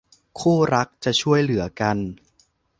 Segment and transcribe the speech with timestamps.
[0.39, 1.97] คู่รักจะช่วยเหลือกัน